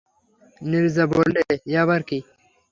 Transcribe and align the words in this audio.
নীরজা 0.61 1.05
বললে, 1.07 1.41
এ 1.65 1.75
আবার 1.83 2.01
কী। 2.03 2.19